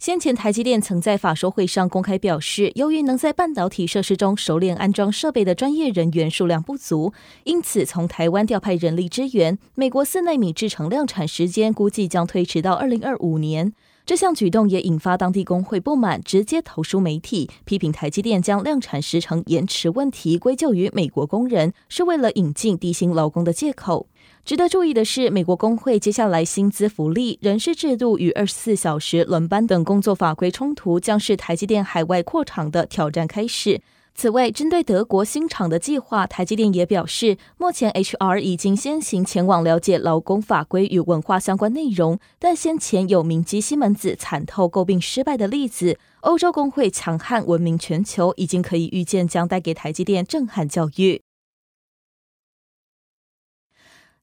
[0.00, 9.58] 先前，台积电曾在法说会上公开表示，由于能在半导体设施中熟练安装设备的专业人员数量不足，因此从台湾调派人力支援。
[9.74, 13.72] 美国四纳米制程量产时间估计将推迟到二零二五年。
[14.08, 24.06] 这项举动也引发当地工会不满，直接投书媒体，批评台积电将量产时程延迟问题归咎于美国工人，是为了引进低薪劳工的借口。
[24.46, 33.82] 值得注意的是，美国工会接下来薪资福利、人事制度与二十四小时轮班等工作法规冲突，将是台积电海外扩厂的挑战开始。
[34.20, 51.22] 此外，针对德国新厂的计划，台积电也表示，目前 HR 已经先行前往了解劳工法规与文化相关内容，但先前有明基西门子惨透诟病失败的例子，欧洲工会强悍闻名全球，已经可以预见将带给台积电震撼教育。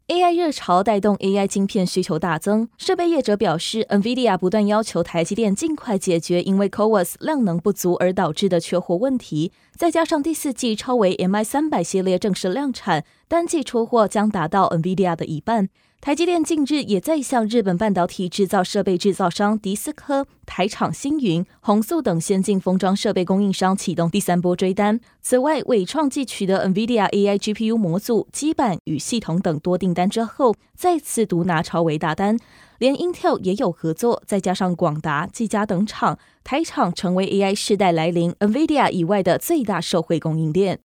[0.08, 9.52] AI 热潮带动 AI 晶片需求大增，设备业者表示，NVIDIA 不断要求台积电尽快解决因为 CoWoS 量能不足而导致的缺货问题。
[9.76, 15.70] 再加上第四季超维 MI 三百系列正式量产，单季出货将达到 NVIDIA 的一半。
[16.06, 25.00] 台积电近日也在向日本半导体制造设备制造商迪斯科、台厂星云、宏塑等先进封装设备供应商启动第三波追单。
[25.24, 32.38] 此外，伟创继取得 NVIDIA AI GPU 模组、基板与系统等多订单之后，再次独拿超微大单，
[32.78, 34.22] 连 Intel 也有合作。
[34.28, 40.82] 再加上广达、技嘉等厂，台厂成为 AI 世代来临 NVIDIA 以外的最大受惠供应链。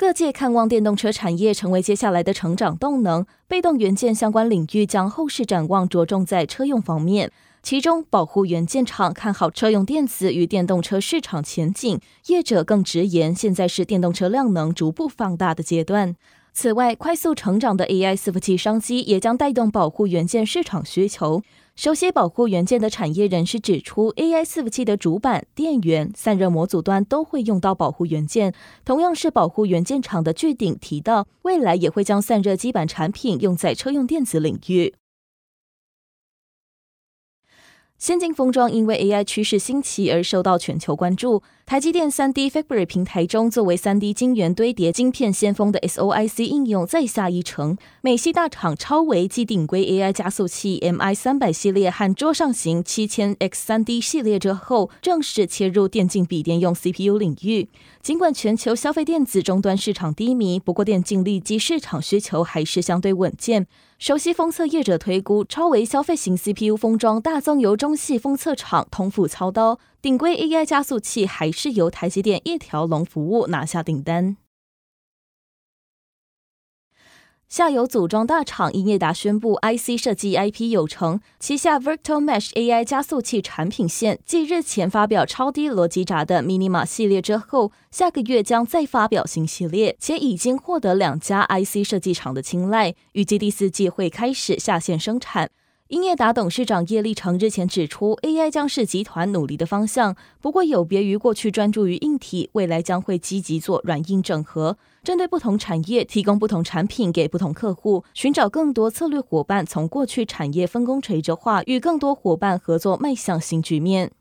[0.00, 7.30] 各界看望电动车产业成为接下来的成长动能，被动元件相关领域将后市展望着重在车用方面，
[7.62, 16.16] 其中保护元件厂看好车用电子与电动车市场前景，业者更直言现在是电动车量能逐步放大的阶段。
[16.54, 21.42] 此外，快速成长的 AI 伺服器商机也将带动保护元件市场需求。
[21.82, 28.52] 熟悉保护元件的产业人士指出，AI 伺服器的主板、电源、散热模组端都会用到保护元件。
[28.84, 34.92] 同样是保护元件厂的巨鼎提到，未来也会将散热基板产品用在车用电子领域。
[38.00, 41.42] 先进封装因为 AI 趋势兴起而受到全球关注。
[41.66, 47.76] 台积电 3D Fabry 平台中，作为 3D 晶圆堆叠晶片先锋的 SOIC 应用再下一城。
[48.00, 57.68] 美系大厂超维继顶规 AI 加速器 MI 三百系列和桌上型七千 X 3D 系列之后，正式切入电竞笔电用 CPU 领域。
[58.02, 63.66] 尽管全球消费电子终端市场低迷，不过电竞力及市场需求还是相对稳健。
[63.98, 74.38] 熟悉封测业者推估，超微消费型 CPU 封装大宗由中系封测厂同富操刀，顶规 AI 加速器还是由台积电一条龙服务拿下订单。
[77.50, 91.84] 下游组装大厂英业达宣布，IC 设计 IP 有成，旗下 v i r t u a Mesh AI 加速器产品线继日前发表超低逻辑闸的 Minima 系列之后，下个月将再发表新系列，且已经获得两家 IC
[91.84, 95.50] 设计厂的青睐，预计第四季会开始下线生产。
[95.90, 100.14] 英业达董事长叶立成日前指出，AI 将是集团努力的方向。
[100.40, 114.12] 不过，有别于过去专注于硬体，未来将会积极做软硬整合，针对不同产业提供不同产品给不同客户，寻找更多策略伙伴，从过去产业分工垂直化，与更多伙伴合作，迈向新局面。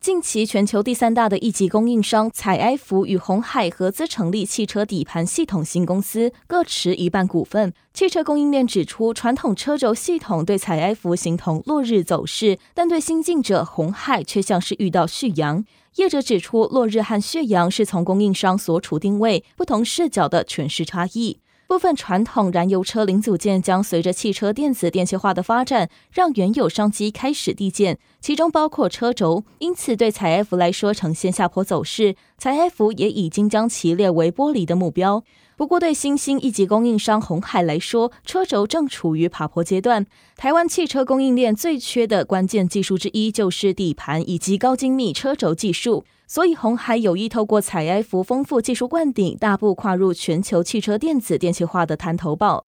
[0.00, 7.74] 近期，全球第三大的一级供应商采埃孚与鸿海合资成立汽车底盘系统新公司，各持一半股份。
[7.92, 15.62] 汽车供应链指出，传统车轴系统对采埃孚形同落日走势，但对新进者鸿海却像是遇到旭阳。
[15.96, 21.40] 业者指出，落日和旭阳是从供应商所处定位不同视角的诠释差异。
[21.70, 29.44] 部分传统燃油车零组件将随着汽车电子电气化的发展，让原有商机开始递减，其中包括车轴。
[29.60, 32.16] 因此，对采埃孚来说呈现下坡走势。
[32.36, 35.22] 采埃孚也已经将其列为剥离的目标。
[35.56, 40.04] 不过，对新兴一级供应商红海来说，车轴正处于爬坡阶段。
[40.36, 46.04] 台湾汽车供应链最缺的关键技术之一就是底盘以及高精密车轴技术。
[46.32, 52.66] 所以，红海有意透过采埃孚丰富技术灌顶，大步跨入全球汽车电子电气化的滩头堡。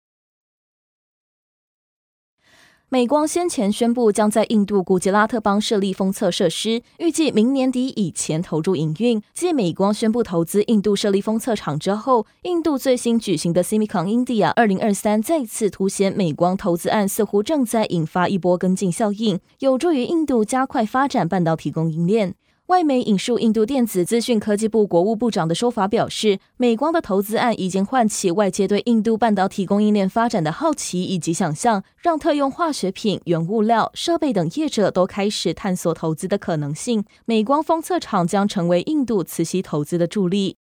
[2.89, 9.21] 美光先前宣布将在印度古吉拉特邦设立封测设施，预计明年底以前投入营运。
[9.35, 22.33] 继美光宣布投资印度设立封测厂之后，印度最新举行的 Semicon India 二零二三再次凸显美光投资案似乎正在引发一波跟进效应，有助于印度加快发展半导体供应链。
[22.71, 37.03] 外媒引述印度电子资讯科技部国务部长的说法表示，美光的投资案已经唤起外界对印度半导体供应链发展的好奇以及想象，让特用化学品、原物料、设备等业者都开始探索投资的可能性。
[37.25, 40.55] 美光封测厂将成为印度慈溪投资的助力。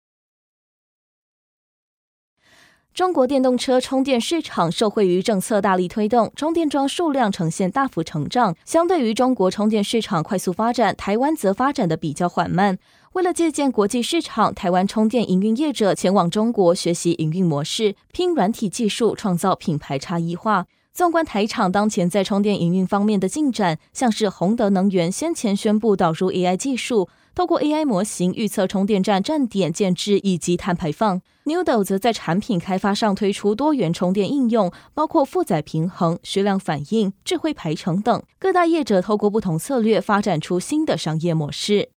[2.94, 8.53] 中国电动车充电市场受惠于政策大力推动，充电桩数量呈现大幅成长。
[8.65, 12.77] 相对于中国充电市场快速发展，台湾则发展得比较缓慢。
[13.13, 20.65] 为了借鉴国际市场，台湾充电营运业者前往中国学习营运模式，拼软体技术，创造品牌差异化。
[20.92, 27.07] 纵观台厂当前在充电营运方面的进展，像是宏德能源先前宣布导入 AI 技术。
[27.39, 38.21] 透过 AI 模型预测充电站站点建制以及碳排放，Newdo 则在产品开发上推出多元充电应用，包括负载平衡、学量反应、智慧排程等。
[38.38, 41.91] 各大业者透过不同策略发展出新的商业模式。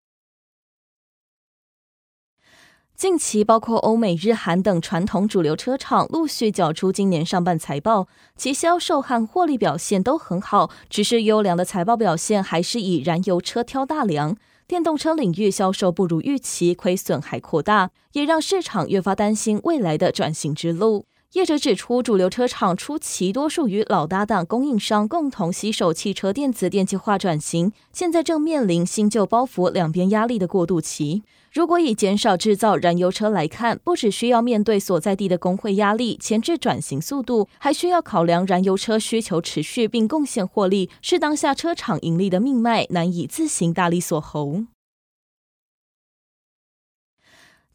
[2.98, 14.36] 近期，包括欧美、日韩等传统主流车厂陆续缴出今年上半财报，其销售和获利表现都很好，只是优良的财报表现还是以燃油车挑大梁。
[14.70, 21.08] 电动车领域销售不如预期，亏损还扩大，也让市场越发担心未来的转型之路。
[21.34, 31.22] 业者指出，主流车厂初期多数与老搭档供应商共同携手汽车电子电气化转型，现在正面临新旧包袱两边压力的过渡期。
[31.54, 44.64] 如果以减少制造燃油车来看，不只需要面对所在地的工会压力，前置转型速度，还需要考量燃油车需求持续并贡献获利，是当下车厂盈利的命脉，难以自行大力锁喉。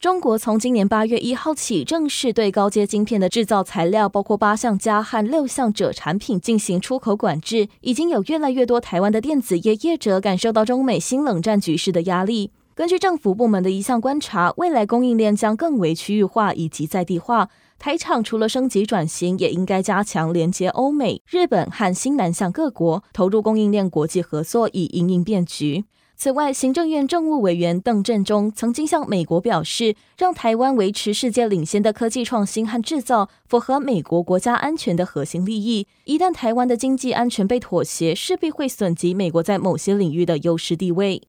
[0.05, 12.51] 中国从今年八月一号起，正式对高阶晶片的制造材料，包括八项镓和六项者产品进行出口管制，已经有越来越多台湾的电子业业者感受到中美新冷战局势的压力。
[12.75, 17.49] 根据政府部门的一项观察，未来供应链将更为区域化以及在地化。
[17.79, 25.87] 台厂除了升级转型，也应该加强连接欧美、日本和新南向各国，投入供应链国际合作，以因应变局。
[26.17, 35.87] 此外，行政院政务委员邓振中曾经向美国表示，让台湾维持世界领先的科技创新和制造，符合美国国家安全的核心利益。
[36.05, 41.23] 一旦台湾的经济安全被妥协，势必会损及美国在某些领域的优势地位。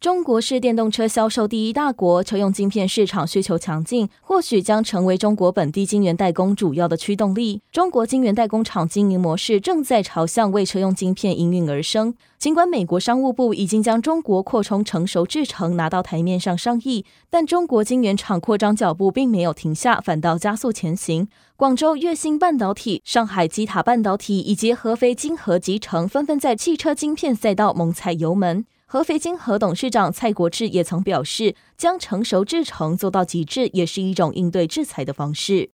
[0.00, 7.60] 中国是电动车销售第一大国，车用晶片市场需求强劲，或许将成为中国本地晶圆代工主要的驱动力。
[7.72, 12.14] 中国晶圆代工厂经营模式正在朝向为车用晶片应运而生。
[12.38, 21.26] 尽管美国商务部已经将中国扩充成熟制程拿到台面上商议，但中国晶圆厂扩张脚步并没有停下，反倒加速前行。
[21.56, 28.64] 广州粤芯半导体、上海基塔半导体以及合肥晶合集成纷纷在汽车晶片赛道猛踩油门。
[28.90, 35.72] 合肥金合董事长蔡国志也曾表示，将成熟制程做到极致，也是一种应对制裁的方式。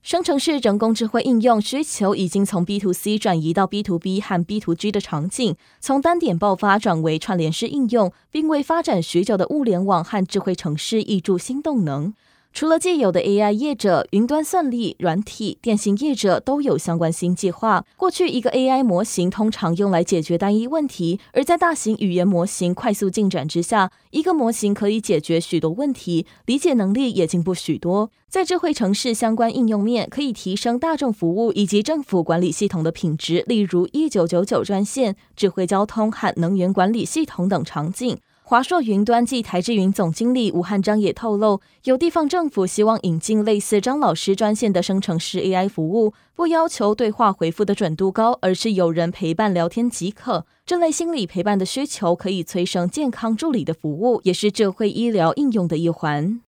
[0.00, 12.14] 生成式人工智慧应用需求已经从 B to C 转移到 B to B 和 B to G 的场景，从单点爆发转为串联式应用，并为发展许久的物联网和智慧城市挹注新动能。
[12.56, 17.84] 除了既有的 AI 业者，云端算力、软体、电信业者都有相关新计划。
[17.98, 28.10] 过去，一个 AI 模型通常用来解决单一问题，而在大型语言模型快速进展之下，一个模型可以解决许多问题，理解能力也进步许多。
[28.30, 38.16] 在智慧城市相关应用面，可以提升大众服务以及政府管理系统的品质，例如一九九九专线、智慧交通和能源管理系统等场景。
[38.48, 50.46] 华硕云端暨台智云总经理吴汉章也透露，有地方政府希望引进类似张老师专线的生成式 AI 服务，不要求对话回复的准度高，而是有人陪伴聊天即可。
[50.64, 56.40] 这类心理陪伴的需求可以催生健康助理的服务，也是智慧医疗应用的一环。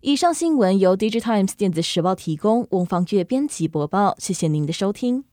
[0.00, 5.22] 以上新闻由 DigiTimes 电子时报提供，翁方月编辑播报，谢谢您的收听。